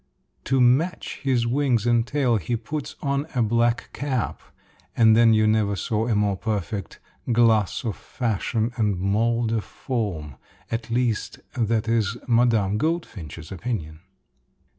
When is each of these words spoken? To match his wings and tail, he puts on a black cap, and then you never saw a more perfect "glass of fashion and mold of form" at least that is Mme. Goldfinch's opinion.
To 0.45 0.59
match 0.59 1.19
his 1.21 1.45
wings 1.45 1.85
and 1.85 2.07
tail, 2.07 2.37
he 2.37 2.55
puts 2.55 2.95
on 3.03 3.27
a 3.35 3.43
black 3.43 3.91
cap, 3.93 4.41
and 4.97 5.15
then 5.15 5.31
you 5.31 5.45
never 5.45 5.75
saw 5.75 6.07
a 6.07 6.15
more 6.15 6.35
perfect 6.35 6.99
"glass 7.31 7.83
of 7.85 7.95
fashion 7.95 8.71
and 8.77 8.97
mold 8.97 9.51
of 9.51 9.63
form" 9.63 10.37
at 10.71 10.89
least 10.89 11.39
that 11.53 11.87
is 11.87 12.17
Mme. 12.27 12.77
Goldfinch's 12.77 13.51
opinion. 13.51 13.99